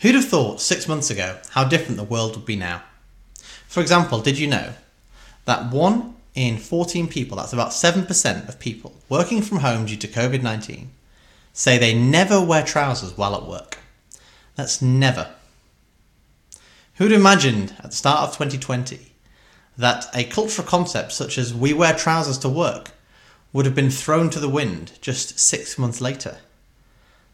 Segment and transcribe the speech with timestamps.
[0.00, 2.82] Who'd have thought six months ago how different the world would be now?
[3.66, 4.74] For example, did you know
[5.44, 10.06] that one in 14 people, that's about 7% of people working from home due to
[10.06, 10.90] COVID 19,
[11.52, 13.78] say they never wear trousers while at work?
[14.54, 15.34] That's never.
[16.94, 19.12] Who'd imagined at the start of 2020
[19.76, 22.92] that a cultural concept such as we wear trousers to work
[23.52, 26.38] would have been thrown to the wind just six months later?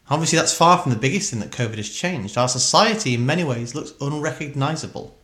[0.09, 2.37] Obviously, that's far from the biggest thing that COVID has changed.
[2.37, 5.17] Our society, in many ways, looks unrecognisable.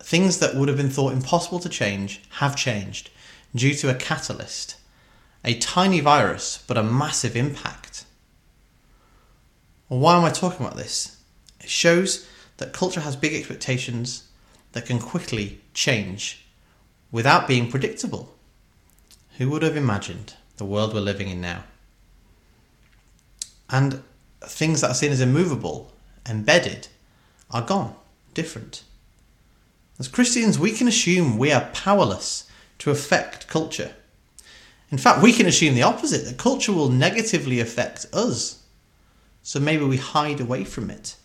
[0.00, 3.10] Things that would have been thought impossible to change have changed
[3.54, 4.76] due to a catalyst.
[5.44, 8.04] A tiny virus, but a massive impact.
[9.88, 11.18] Well, why am I talking about this?
[11.60, 14.28] It shows that culture has big expectations
[14.72, 16.46] that can quickly change
[17.10, 18.34] without being predictable.
[19.38, 21.64] Who would have imagined the world we're living in now?
[23.70, 24.02] And
[24.42, 25.92] things that are seen as immovable,
[26.28, 26.88] embedded,
[27.50, 27.94] are gone,
[28.34, 28.82] different.
[29.98, 32.48] As Christians, we can assume we are powerless
[32.78, 33.92] to affect culture.
[34.90, 38.62] In fact, we can assume the opposite that culture will negatively affect us.
[39.42, 41.16] So maybe we hide away from it.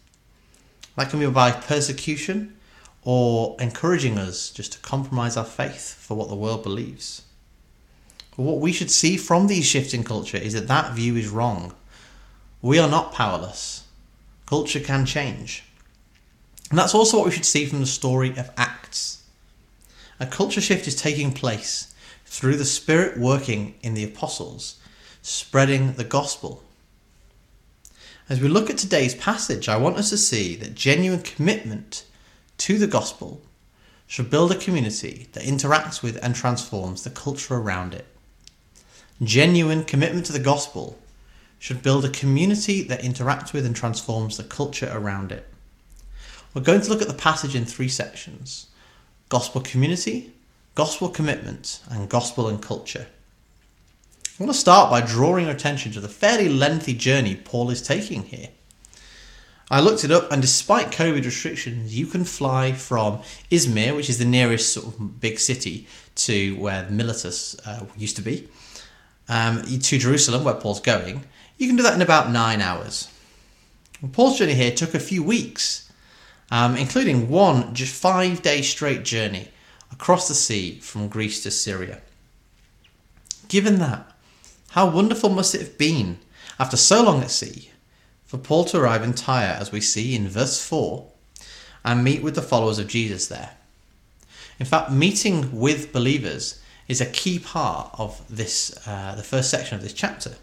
[0.96, 2.58] That can be by persecution
[3.04, 7.24] or encouraging us just to compromise our faith for what the world believes.
[8.36, 11.30] But what we should see from these shifts in culture is that that view is
[11.30, 11.74] wrong.
[12.62, 13.86] We are not powerless.
[14.46, 15.64] Culture can change.
[16.70, 19.24] And that's also what we should see from the story of Acts.
[20.20, 21.94] A culture shift is taking place
[22.26, 24.78] through the Spirit working in the apostles,
[25.22, 26.64] spreading the gospel.
[28.28, 32.06] As we look at today's passage, I want us to see that genuine commitment
[32.58, 33.42] to the gospel
[34.06, 38.06] should build a community that interacts with and transforms the culture around it.
[39.24, 41.00] Genuine commitment to the gospel
[41.60, 45.46] should build a community that interacts with and transforms the culture around it.
[46.54, 48.68] We're going to look at the passage in three sections
[49.28, 50.34] gospel community,
[50.74, 53.06] gospel commitment, and gospel and culture.
[54.40, 57.82] I want to start by drawing your attention to the fairly lengthy journey Paul is
[57.82, 58.50] taking here.
[59.70, 63.22] I looked it up, and despite COVID restrictions, you can fly from
[63.52, 68.24] Izmir, which is the nearest sort of big city to where Miletus uh, used to
[68.24, 68.48] be,
[69.28, 71.26] um, to Jerusalem, where Paul's going.
[71.60, 73.08] You can do that in about nine hours.
[74.14, 75.90] Paul's journey here took a few weeks
[76.52, 79.50] um, including one just five day straight journey
[79.92, 82.02] across the sea from Greece to Syria.
[83.48, 84.12] Given that,
[84.72, 86.20] how wonderful must it have been
[86.60, 87.72] after so long at sea
[88.26, 91.08] for Paul to arrive in Tyre, as we see in verse 4,
[91.84, 93.52] and meet with the followers of Jesus there?
[94.60, 99.76] In fact, meeting with believers is a key part of this, uh, the first section
[99.76, 100.36] of this chapter.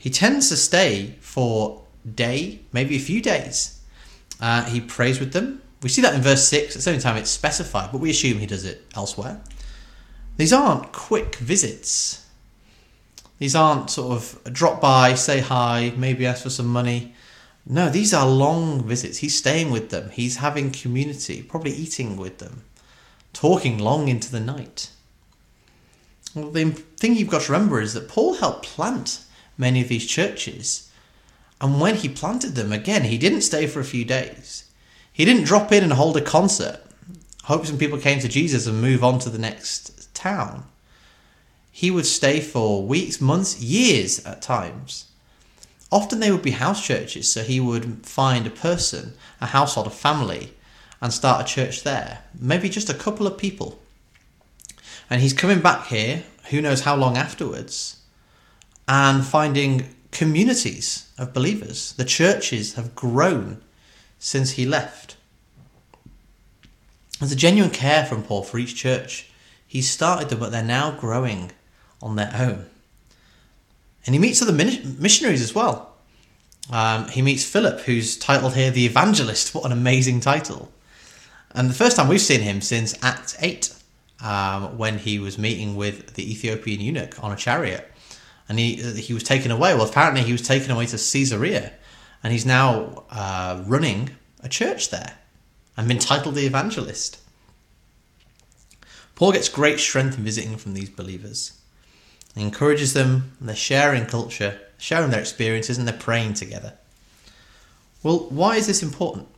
[0.00, 1.82] He tends to stay for
[2.14, 3.82] day, maybe a few days,
[4.40, 5.60] uh, he prays with them.
[5.82, 6.74] We see that in verse 6.
[6.74, 9.42] It's the only time it's specified, but we assume he does it elsewhere.
[10.38, 12.26] These aren't quick visits.
[13.38, 17.14] These aren't sort of drop by, say hi, maybe ask for some money.
[17.66, 19.18] No, these are long visits.
[19.18, 20.08] He's staying with them.
[20.10, 22.64] He's having community, probably eating with them,
[23.34, 24.90] talking long into the night.
[26.34, 29.24] Well, the thing you've got to remember is that Paul helped plant
[29.60, 30.90] many of these churches
[31.60, 34.64] and when he planted them, again, he didn't stay for a few days.
[35.12, 36.80] He didn't drop in and hold a concert,
[37.44, 40.64] hope some people came to Jesus and move on to the next town.
[41.70, 45.06] He would stay for weeks, months, years at times.
[45.92, 49.90] Often they would be house churches, so he would find a person, a household, a
[49.90, 50.54] family,
[51.02, 52.20] and start a church there.
[52.38, 53.78] Maybe just a couple of people.
[55.10, 57.99] And he's coming back here, who knows how long afterwards,
[58.88, 61.92] and finding communities of believers.
[61.92, 63.62] The churches have grown
[64.18, 65.16] since he left.
[67.18, 69.30] There's a genuine care from Paul for each church.
[69.66, 71.52] He started them, but they're now growing
[72.02, 72.66] on their own.
[74.06, 75.94] And he meets other missionaries as well.
[76.72, 79.54] Um, he meets Philip, who's titled here the Evangelist.
[79.54, 80.72] What an amazing title!
[81.52, 83.74] And the first time we've seen him since Act 8,
[84.22, 87.90] um, when he was meeting with the Ethiopian eunuch on a chariot
[88.50, 89.74] and he he was taken away.
[89.74, 91.72] Well, apparently he was taken away to Caesarea,
[92.20, 94.10] and he's now uh, running
[94.42, 95.18] a church there,
[95.76, 97.20] and been titled the evangelist.
[99.14, 101.60] Paul gets great strength in visiting from these believers.
[102.34, 106.72] He encourages them, and they're sharing culture, sharing their experiences, and they're praying together.
[108.02, 109.28] Well, why is this important?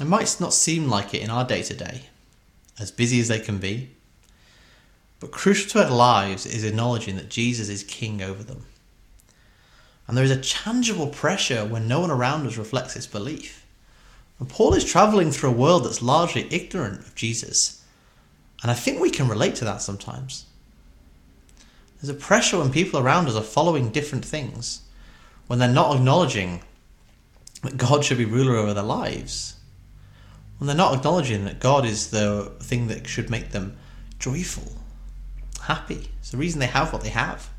[0.00, 2.04] It might not seem like it in our day to day,
[2.78, 3.90] as busy as they can be,
[5.22, 8.66] but crucial to our lives is acknowledging that Jesus is king over them.
[10.08, 13.64] And there is a tangible pressure when no one around us reflects this belief.
[14.40, 17.84] And Paul is traveling through a world that's largely ignorant of Jesus.
[18.62, 20.46] And I think we can relate to that sometimes.
[22.00, 24.80] There's a pressure when people around us are following different things,
[25.46, 26.62] when they're not acknowledging
[27.62, 29.54] that God should be ruler over their lives,
[30.58, 33.76] when they're not acknowledging that God is the thing that should make them
[34.18, 34.81] joyful,
[35.62, 36.08] happy.
[36.20, 37.50] It's the reason they have what they have.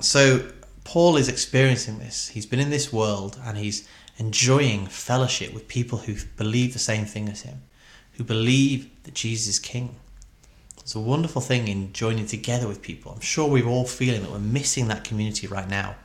[0.00, 0.50] So
[0.84, 2.28] Paul is experiencing this.
[2.28, 3.88] He's been in this world and he's
[4.18, 7.62] enjoying fellowship with people who believe the same thing as him,
[8.12, 9.96] who believe that Jesus is king.
[10.78, 13.12] It's a wonderful thing in joining together with people.
[13.12, 15.96] I'm sure we're all feeling that we're missing that community right now.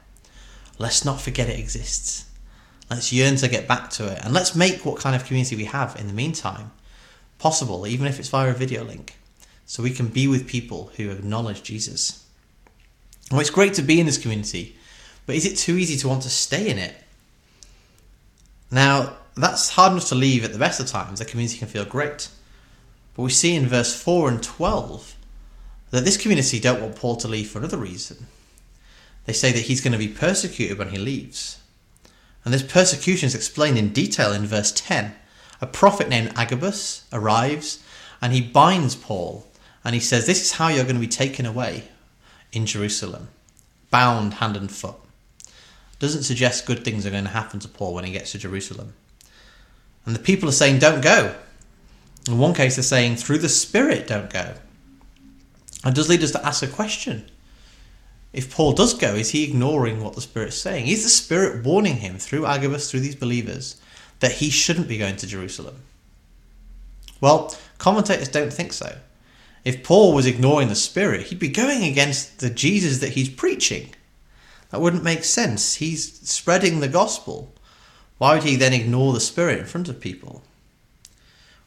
[0.77, 2.25] Let's not forget it exists.
[2.89, 4.19] Let's yearn to get back to it.
[4.23, 6.71] And let's make what kind of community we have in the meantime
[7.39, 9.17] possible, even if it's via a video link,
[9.65, 12.25] so we can be with people who acknowledge Jesus.
[13.31, 14.75] Well, it's great to be in this community,
[15.25, 16.95] but is it too easy to want to stay in it?
[18.69, 21.19] Now, that's hard enough to leave at the best of times.
[21.19, 22.29] The community can feel great.
[23.15, 25.15] But we see in verse 4 and 12
[25.91, 28.27] that this community don't want Paul to leave for another reason.
[29.25, 31.59] They say that he's going to be persecuted when he leaves.
[32.43, 35.15] And this persecution is explained in detail in verse 10.
[35.61, 37.83] A prophet named Agabus arrives
[38.21, 39.47] and he binds Paul
[39.85, 41.83] and he says, This is how you're going to be taken away
[42.51, 43.29] in Jerusalem,
[43.91, 44.95] bound hand and foot.
[45.99, 48.93] Doesn't suggest good things are going to happen to Paul when he gets to Jerusalem.
[50.05, 51.35] And the people are saying, Don't go.
[52.27, 54.55] In one case, they're saying, Through the Spirit, don't go.
[55.83, 57.29] And does lead us to ask a question.
[58.33, 60.87] If Paul does go, is he ignoring what the Spirit's saying?
[60.87, 63.79] Is the Spirit warning him through Agabus, through these believers,
[64.19, 65.83] that he shouldn't be going to Jerusalem?
[67.21, 68.97] Well, commentators don't think so.
[69.65, 73.95] If Paul was ignoring the Spirit, he'd be going against the Jesus that he's preaching.
[74.69, 75.75] That wouldn't make sense.
[75.75, 77.51] He's spreading the gospel.
[78.19, 80.43] Why would he then ignore the Spirit in front of people?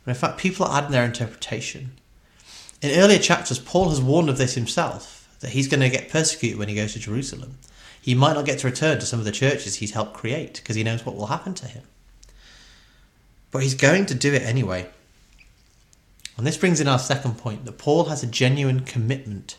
[0.04, 1.90] But in fact, people are adding their interpretation.
[2.80, 6.58] In earlier chapters, Paul has warned of this himself, that he's going to get persecuted
[6.58, 7.58] when he goes to Jerusalem.
[8.00, 10.76] He might not get to return to some of the churches he's helped create because
[10.76, 11.82] he knows what will happen to him.
[13.50, 14.88] But he's going to do it anyway.
[16.38, 19.58] And this brings in our second point that Paul has a genuine commitment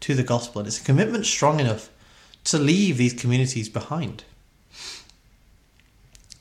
[0.00, 1.88] to the gospel, and it's a commitment strong enough
[2.44, 4.24] to leave these communities behind.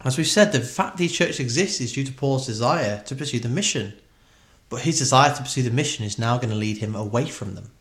[0.03, 3.39] As we've said, the fact these churches exist is due to Paul's desire to pursue
[3.39, 3.93] the mission.
[4.69, 7.55] But his desire to pursue the mission is now going to lead him away from
[7.55, 7.71] them.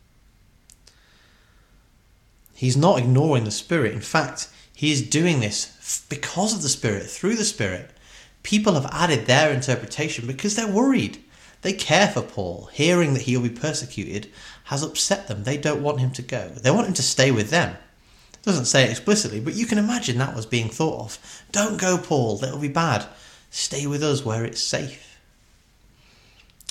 [2.55, 3.93] He's not ignoring the Spirit.
[3.93, 7.91] In fact, he is doing this because of the Spirit, through the Spirit.
[8.43, 11.21] People have added their interpretation because they're worried.
[11.61, 12.69] They care for Paul.
[12.71, 14.29] Hearing that he'll be persecuted
[14.65, 15.43] has upset them.
[15.43, 16.49] They don't want him to go.
[16.49, 17.77] They want him to stay with them
[18.47, 21.43] doesn't say it explicitly, but you can imagine that was being thought of.
[21.51, 23.05] Don't go, Paul, that'll be bad.
[23.51, 25.19] Stay with us where it's safe.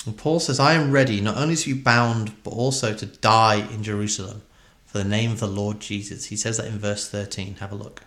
[0.05, 3.67] And Paul says, I am ready not only to be bound, but also to die
[3.71, 4.41] in Jerusalem
[4.87, 6.25] for the name of the Lord Jesus.
[6.25, 7.57] He says that in verse 13.
[7.59, 8.01] Have a look.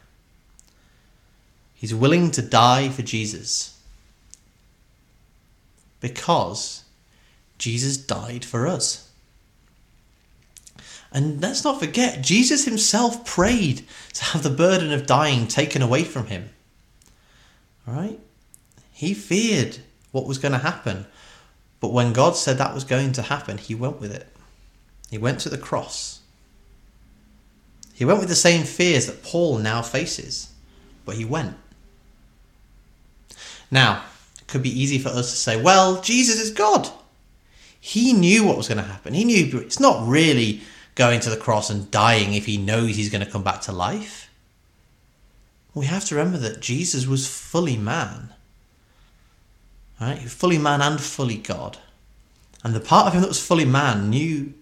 [1.74, 3.79] He's willing to die for Jesus
[6.00, 6.84] because
[7.58, 9.10] Jesus died for us.
[11.12, 16.04] And let's not forget, Jesus himself prayed to have the burden of dying taken away
[16.04, 16.50] from him.
[17.86, 18.18] All right?
[18.92, 19.78] He feared
[20.12, 21.06] what was going to happen.
[21.80, 24.28] But when God said that was going to happen, he went with it.
[25.10, 26.20] He went to the cross.
[27.94, 30.52] He went with the same fears that Paul now faces,
[31.04, 31.56] but he went.
[33.70, 34.04] Now,
[34.50, 36.88] could be easy for us to say, well, Jesus is God.
[37.80, 39.14] He knew what was going to happen.
[39.14, 40.60] He knew it's not really
[40.94, 43.72] going to the cross and dying if he knows he's going to come back to
[43.72, 44.30] life?
[45.74, 48.34] We have to remember that Jesus was fully man.
[50.00, 50.18] Right?
[50.18, 51.78] Fully man and fully God.
[52.62, 54.52] And the part of him that was fully man knew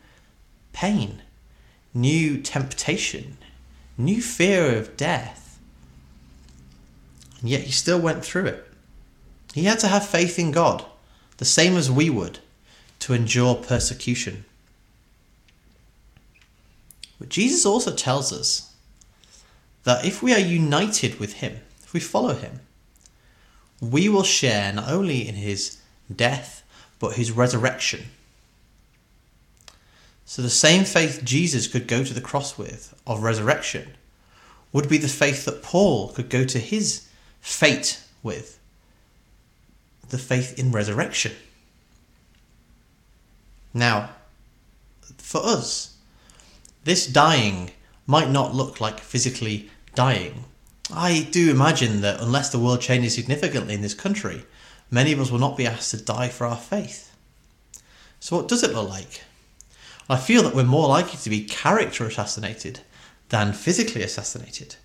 [0.73, 1.23] pain,
[1.93, 3.39] knew temptation,
[3.97, 5.59] knew fear of death.
[7.41, 8.68] And yet he still went through it.
[9.59, 10.85] He had to have faith in God,
[11.39, 12.39] the same as we would,
[13.01, 14.45] to endure persecution.
[17.19, 18.73] But Jesus also tells us
[19.83, 22.61] that if we are united with Him, if we follow Him,
[23.81, 25.79] we will share not only in His
[26.15, 26.63] death,
[27.01, 28.05] but His resurrection.
[30.25, 33.97] So the same faith Jesus could go to the cross with of resurrection
[34.73, 37.09] would be the faith that Paul could go to his
[37.41, 38.58] fate with
[40.09, 41.33] the faith in resurrection.
[43.75, 44.11] Now,
[45.19, 45.97] for us,
[46.85, 47.71] this dying
[48.07, 50.45] might not look like physically dying.
[50.91, 54.45] I do imagine that unless the world changes significantly in this country,
[54.91, 57.15] many of us will not be asked to die for our faith.
[58.21, 59.23] So, what does it look like?
[60.09, 62.81] I feel that we're more likely to be character assassinated
[63.29, 64.77] than physically assassinated.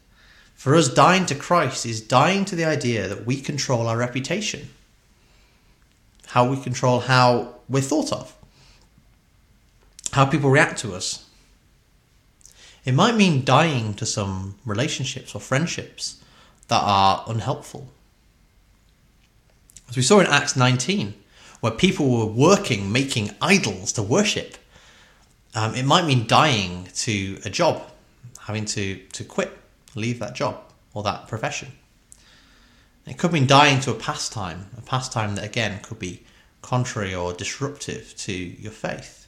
[0.55, 4.69] For us, dying to Christ is dying to the idea that we control our reputation,
[6.33, 8.35] how we control how we're thought of,
[10.13, 11.29] how people react to us.
[12.85, 16.23] It might mean dying to some relationships or friendships
[16.69, 17.87] that are unhelpful.
[19.87, 21.13] As we saw in Acts 19,
[21.59, 24.57] where people were working, making idols to worship,
[25.53, 27.79] um, it might mean dying to a job,
[28.39, 29.55] having to, to quit,
[29.93, 30.59] leave that job
[30.95, 31.73] or that profession.
[33.05, 36.23] It could mean dying to a pastime, a pastime that again could be
[36.61, 39.27] contrary or disruptive to your faith.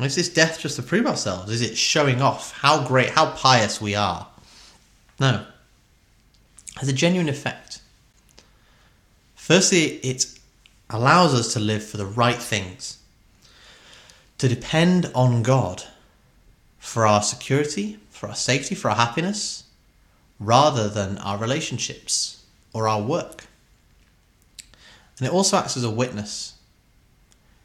[0.00, 1.50] Is this death just to prove ourselves?
[1.50, 4.26] Is it showing off how great, how pious we are?
[5.18, 5.46] No.
[6.72, 7.80] It has a genuine effect.
[9.34, 10.26] Firstly, it
[10.90, 12.98] allows us to live for the right things,
[14.38, 15.84] to depend on God
[16.78, 19.64] for our security, for our safety, for our happiness,
[20.38, 23.46] rather than our relationships or our work.
[25.18, 26.54] And it also acts as a witness.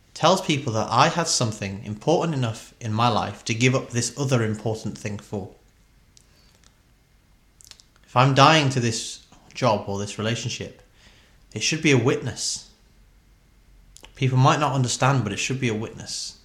[0.10, 3.90] It tells people that I had something important enough in my life to give up
[3.90, 5.52] this other important thing for.
[8.06, 10.82] If I'm dying to this job or this relationship,
[11.54, 12.70] it should be a witness.
[14.16, 16.38] People might not understand, but it should be a witness.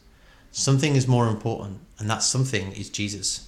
[0.50, 3.46] Something is more important, and that something is Jesus.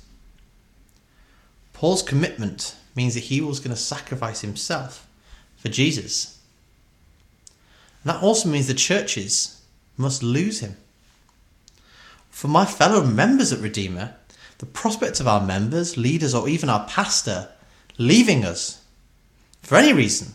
[1.78, 5.06] Paul's commitment means that he was going to sacrifice himself
[5.58, 6.40] for Jesus.
[8.04, 9.62] That also means the churches
[9.97, 10.76] must lose him.
[12.30, 14.16] For my fellow members at Redeemer,
[14.58, 17.49] the prospect of our members, leaders, or even our pastor
[17.97, 18.82] leaving us
[19.62, 20.35] for any reason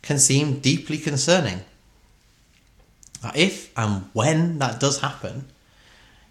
[0.00, 1.60] can seem deeply concerning.
[3.34, 5.50] If and when that does happen,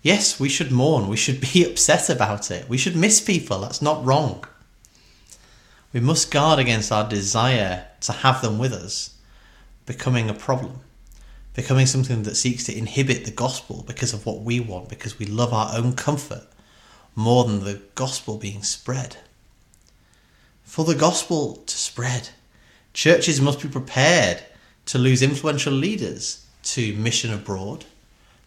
[0.01, 3.81] yes, we should mourn, we should be upset about it, we should miss people, that's
[3.81, 4.43] not wrong.
[5.91, 9.15] We must guard against our desire to have them with us
[9.85, 10.81] becoming a problem,
[11.55, 15.25] becoming something that seeks to inhibit the gospel because of what we want, because we
[15.25, 16.47] love our own comfort
[17.15, 19.17] more than the gospel being spread.
[20.63, 22.29] For the gospel to spread,
[22.93, 24.43] churches must be prepared
[24.85, 27.85] to lose influential leaders to mission abroad,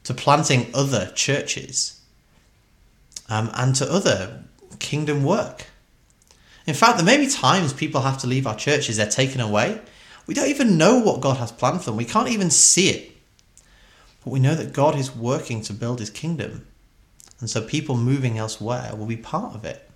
[0.04, 2.00] to planting other churches,
[3.28, 4.44] um, and to other
[4.78, 5.66] kingdom work.
[6.66, 9.80] In fact, there may be times people have to leave our churches, they're taken away.
[10.26, 13.12] We don't even know what God has planned for them, we can't even see it.
[14.24, 16.66] But we know that God is working to build his kingdom.
[17.40, 19.88] And so people moving elsewhere will be part of it.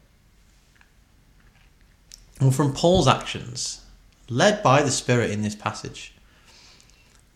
[2.40, 3.82] And from Paul's actions,
[4.28, 6.12] led by the Spirit in this passage,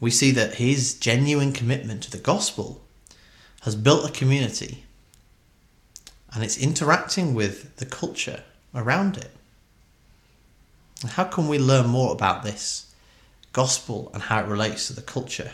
[0.00, 2.80] we see that his genuine commitment to the gospel
[3.62, 4.84] has built a community
[6.32, 8.42] and it's interacting with the culture
[8.74, 9.30] around it.
[11.08, 12.94] How can we learn more about this
[13.52, 15.52] gospel and how it relates to the culture?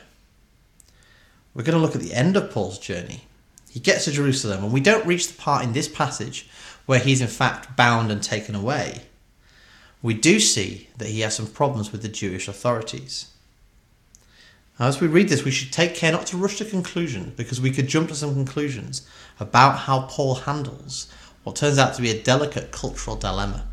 [1.54, 3.24] We're going to look at the end of Paul's journey.
[3.70, 6.48] He gets to Jerusalem, and we don't reach the part in this passage
[6.84, 9.02] where he's in fact bound and taken away.
[10.02, 13.28] We do see that he has some problems with the Jewish authorities.
[14.78, 17.70] As we read this, we should take care not to rush to conclusions because we
[17.70, 19.08] could jump to some conclusions
[19.40, 21.10] about how Paul handles
[21.44, 23.66] what turns out to be a delicate cultural dilemma.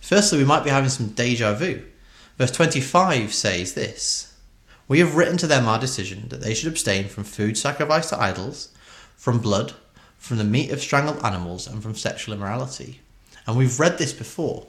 [0.00, 1.84] Firstly, we might be having some deja vu.
[2.38, 4.34] Verse 25 says this
[4.88, 8.20] We have written to them our decision that they should abstain from food sacrificed to
[8.20, 8.74] idols,
[9.16, 9.74] from blood,
[10.18, 13.00] from the meat of strangled animals, and from sexual immorality.
[13.46, 14.66] And we've read this before.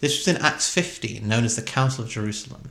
[0.00, 2.70] This was in Acts 15, known as the Council of Jerusalem,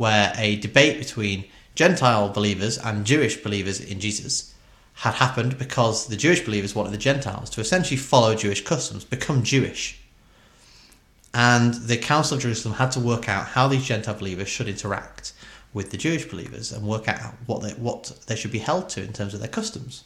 [0.00, 4.54] where a debate between Gentile believers and Jewish believers in Jesus
[4.94, 9.42] had happened because the Jewish believers wanted the Gentiles to essentially follow Jewish customs, become
[9.42, 10.00] Jewish.
[11.34, 15.34] And the Council of Jerusalem had to work out how these Gentile believers should interact
[15.74, 19.02] with the Jewish believers and work out what they, what they should be held to
[19.02, 20.04] in terms of their customs.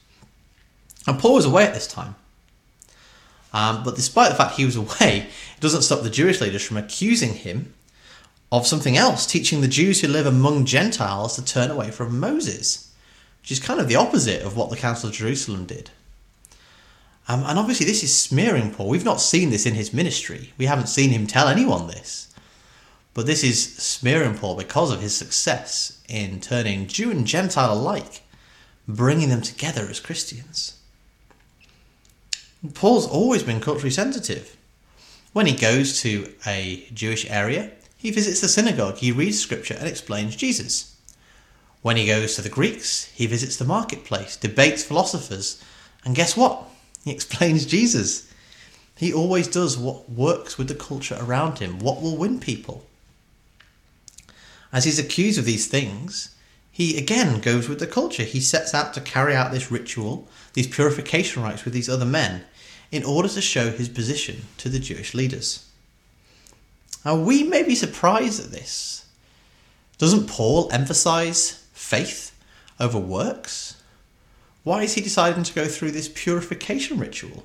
[1.06, 2.16] And Paul was away at this time.
[3.52, 6.78] Um, but despite the fact he was away, it doesn't stop the Jewish leaders from
[6.78, 7.74] accusing him
[8.52, 12.84] of something else, teaching the Jews who live among Gentiles to turn away from Moses
[13.44, 15.90] which is kind of the opposite of what the Council of Jerusalem did.
[17.28, 18.88] Um, and obviously, this is smearing Paul.
[18.88, 20.54] We've not seen this in his ministry.
[20.56, 22.32] We haven't seen him tell anyone this.
[23.12, 28.22] But this is smearing Paul because of his success in turning Jew and Gentile alike,
[28.88, 30.80] bringing them together as Christians.
[32.72, 34.56] Paul's always been culturally sensitive.
[35.34, 37.72] When he goes to a Jewish area,
[38.04, 40.94] he visits the synagogue, he reads scripture and explains Jesus.
[41.80, 45.64] When he goes to the Greeks, he visits the marketplace, debates philosophers,
[46.04, 46.64] and guess what?
[47.02, 48.30] He explains Jesus.
[48.94, 52.84] He always does what works with the culture around him, what will win people.
[54.70, 56.34] As he's accused of these things,
[56.70, 58.24] he again goes with the culture.
[58.24, 62.44] He sets out to carry out this ritual, these purification rites with these other men,
[62.92, 65.70] in order to show his position to the Jewish leaders.
[67.04, 69.06] Now, we may be surprised at this.
[69.98, 72.34] Doesn't Paul emphasize faith
[72.80, 73.82] over works?
[74.62, 77.44] Why is he deciding to go through this purification ritual?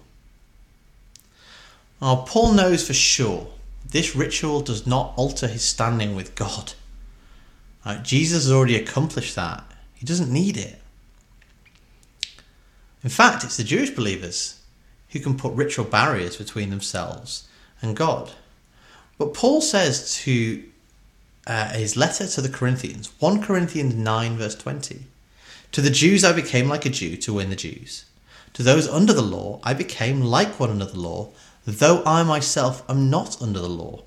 [2.00, 3.48] Well, Paul knows for sure
[3.89, 6.74] this ritual does not alter his standing with God.
[7.84, 9.63] Uh, Jesus has already accomplished that.
[9.96, 10.80] He doesn't need it.
[13.04, 14.62] In fact, it's the Jewish believers
[15.10, 17.48] who can put ritual barriers between themselves
[17.82, 18.32] and God.
[19.19, 20.63] But Paul says to
[21.45, 25.01] uh, his letter to the Corinthians, 1 Corinthians 9, verse 20,
[25.73, 28.05] To the Jews I became like a Jew to win the Jews.
[28.53, 31.29] To those under the law I became like one under the law,
[31.65, 34.03] though I myself am not under the law,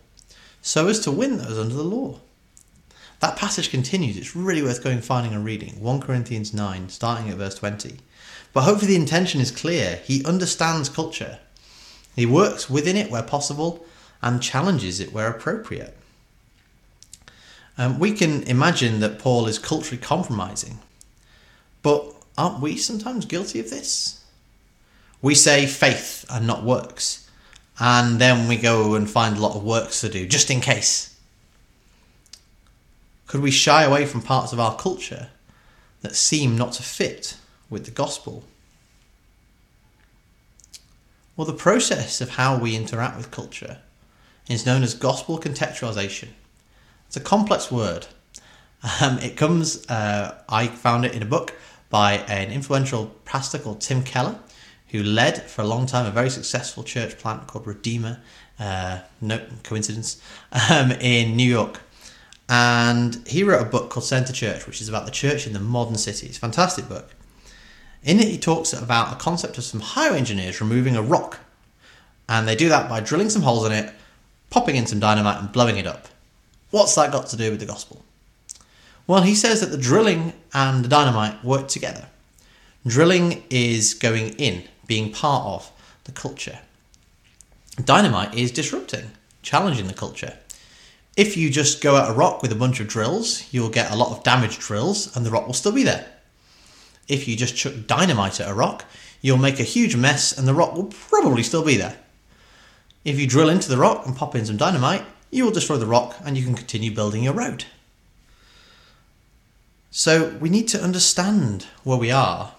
[0.62, 2.18] so as to win those under the law.
[3.20, 4.16] That passage continues.
[4.16, 5.80] It's really worth going finding and reading.
[5.80, 7.98] 1 Corinthians 9, starting at verse 20.
[8.54, 10.00] But hopefully the intention is clear.
[10.04, 11.38] He understands culture.
[12.16, 13.84] He works within it where possible
[14.22, 15.96] and challenges it where appropriate.
[17.76, 20.78] Um, we can imagine that Paul is culturally compromising.
[21.82, 24.24] But aren't we sometimes guilty of this?
[25.20, 27.28] We say faith and not works.
[27.80, 31.16] And then we go and find a lot of works to do just in case.
[33.26, 35.30] Could we shy away from parts of our culture
[36.02, 37.36] that seem not to fit
[37.70, 38.44] with the gospel?
[41.36, 43.78] Well, the process of how we interact with culture
[44.48, 46.28] is known as gospel contextualization.
[47.06, 48.06] It's a complex word.
[49.00, 51.54] Um, it comes, uh, I found it in a book
[51.90, 54.38] by an influential pastor called Tim Keller,
[54.88, 58.20] who led for a long time a very successful church plant called Redeemer,
[58.58, 60.20] uh, no coincidence,
[60.70, 61.80] um, in New York.
[62.48, 65.60] And he wrote a book called Center Church, which is about the church in the
[65.60, 66.26] modern city.
[66.26, 67.14] It's a fantastic book.
[68.02, 71.38] In it, he talks about a concept of some highway engineers removing a rock.
[72.28, 73.94] And they do that by drilling some holes in it,
[74.52, 76.06] popping in some dynamite, and blowing it up.
[76.70, 78.04] What's that got to do with the gospel?
[79.06, 82.06] Well, he says that the drilling and the dynamite work together.
[82.86, 85.72] Drilling is going in, being part of
[86.04, 86.58] the culture.
[87.82, 89.10] Dynamite is disrupting,
[89.40, 90.36] challenging the culture.
[91.16, 93.96] If you just go at a rock with a bunch of drills, you'll get a
[93.96, 96.06] lot of damaged drills and the rock will still be there.
[97.08, 98.84] If you just chuck dynamite at a rock,
[99.22, 101.96] you'll make a huge mess and the rock will probably still be there.
[103.04, 105.86] If you drill into the rock and pop in some dynamite, you will destroy the
[105.86, 107.64] rock and you can continue building your road.
[109.90, 112.52] So we need to understand where we are,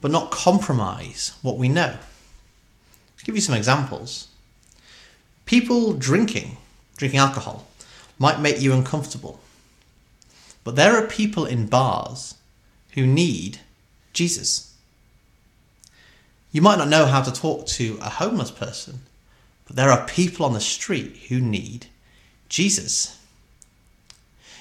[0.00, 1.96] but not compromise what we know.
[1.96, 4.28] I'll give you some examples.
[5.46, 6.56] People drinking
[7.02, 7.66] drinking alcohol
[8.18, 9.40] might make you uncomfortable.
[10.62, 12.36] But there are people in bars
[12.92, 13.58] who need
[14.12, 14.74] Jesus.
[16.52, 19.00] You might not know how to talk to a homeless person,
[19.72, 21.86] there are people on the street who need
[22.48, 23.18] Jesus.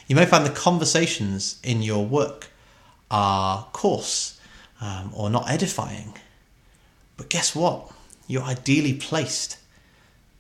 [0.08, 2.48] You may find the conversations in your work
[3.10, 4.40] are coarse
[4.80, 6.14] um, or not edifying.
[7.18, 7.92] But guess what?
[8.28, 9.58] You're ideally placed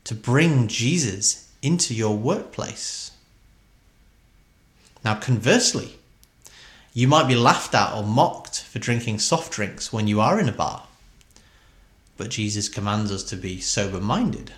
[0.06, 3.12] to bring Jesus into your workplace.
[5.04, 5.98] Now, conversely,
[6.94, 10.50] you might be laughed at or mocked for drinking soft drinks when you are in
[10.50, 10.84] a bar.
[12.22, 14.54] But Jesus commands us to be sober minded.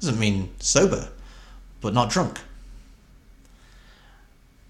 [0.00, 1.10] Doesn't mean sober,
[1.82, 2.40] but not drunk.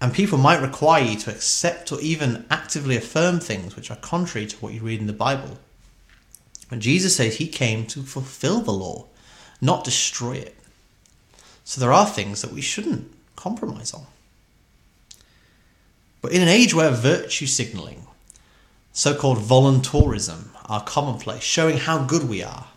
[0.01, 4.45] And people might require you to accept or even actively affirm things which are contrary
[4.45, 5.57] to what you read in the Bible.
[6.69, 9.05] But Jesus says he came to fulfill the law,
[9.61, 10.57] not destroy it.
[11.63, 14.05] So there are things that we shouldn't compromise on.
[16.21, 18.05] But in an age where virtue signalling,
[18.93, 22.67] so called voluntourism, are commonplace, showing how good we are,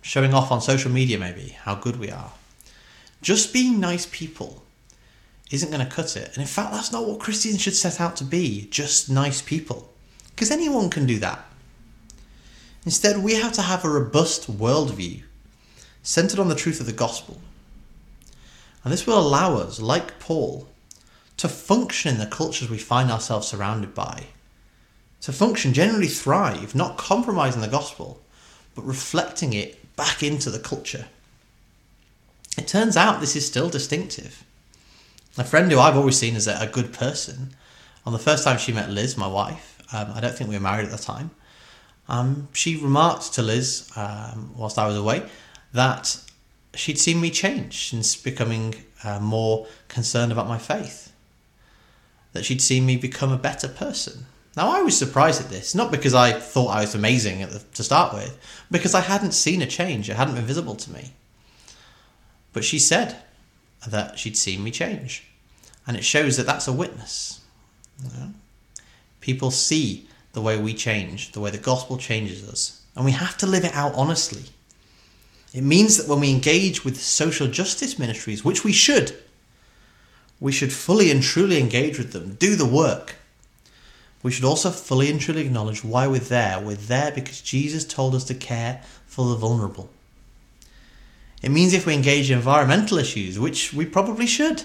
[0.00, 2.32] showing off on social media maybe how good we are,
[3.20, 4.62] just being nice people
[5.50, 6.28] isn't going to cut it.
[6.28, 9.90] And in fact, that's not what Christians should set out to be just nice people.
[10.30, 11.44] Because anyone can do that.
[12.86, 15.22] Instead, we have to have a robust worldview
[16.02, 17.38] centered on the truth of the gospel
[18.84, 20.68] and this will allow us, like Paul,
[21.38, 24.24] to function in the cultures we find ourselves surrounded by.
[25.24, 28.20] To function, generally thrive, not compromising the gospel,
[28.74, 31.06] but reflecting it back into the culture.
[32.58, 34.44] It turns out this is still distinctive.
[35.38, 37.56] A friend who I've always seen as a, good person,
[38.04, 40.60] on the first time she met Liz, my wife, um, I don't think we were
[40.60, 41.30] married at the time,
[42.06, 45.26] um, she remarked to Liz, um, whilst I was away,
[45.72, 46.20] that
[46.74, 51.14] she'd seen me change since becoming uh, more concerned about my faith.
[52.34, 54.26] That she'd seen me become a better person.
[54.56, 57.82] Now, I was surprised at this, not because I thought I was amazing the, to
[57.82, 58.38] start with,
[58.70, 61.12] because I hadn't seen a change, it hadn't been visible to me.
[62.52, 63.16] But she said
[63.86, 65.24] that she'd seen me change.
[65.86, 67.40] And it shows that that's a witness.
[69.20, 72.82] People see the way we change, the way the gospel changes us.
[72.96, 74.44] And we have to live it out honestly.
[75.52, 79.16] It means that when we engage with social justice ministries, which we should,
[80.40, 83.16] we should fully and truly engage with them, do the work.
[84.24, 86.58] We should also fully and truly acknowledge why we're there.
[86.58, 89.90] We're there because Jesus told us to care for the vulnerable.
[91.42, 94.62] It means if we engage in environmental issues, which we probably should,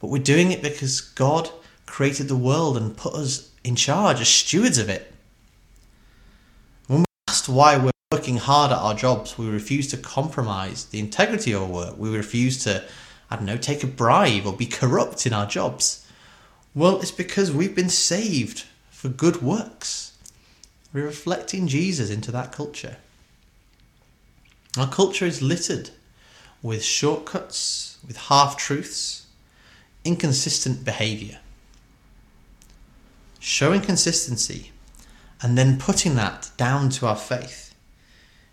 [0.00, 1.48] but we're doing it because God
[1.86, 5.14] created the world and put us in charge as stewards of it.
[6.88, 10.98] When we're asked why we're working hard at our jobs, we refuse to compromise the
[10.98, 11.98] integrity of our work.
[11.98, 12.82] We refuse to,
[13.30, 16.02] I don't know, take a bribe or be corrupt in our jobs.
[16.76, 20.12] Well, it's because we've been saved for good works.
[20.92, 22.98] We're reflecting Jesus into that culture.
[24.78, 25.88] Our culture is littered
[26.60, 29.24] with shortcuts, with half truths,
[30.04, 31.38] inconsistent behaviour.
[33.40, 34.72] Showing consistency
[35.40, 37.74] and then putting that down to our faith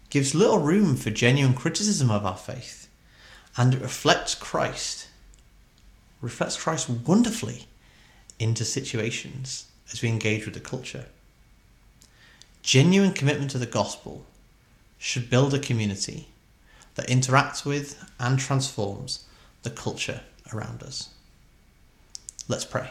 [0.10, 2.88] gives little room for genuine criticism of our faith,
[3.58, 5.10] and it reflects Christ,
[6.22, 7.68] reflects Christ wonderfully
[8.44, 11.06] into situations as we engage with the culture.
[12.62, 14.26] Genuine commitment to the gospel
[14.98, 16.28] should build a community
[16.96, 19.26] that interacts with and transforms
[19.64, 20.22] the culture
[20.54, 21.10] around us.
[22.48, 22.90] Let's pray.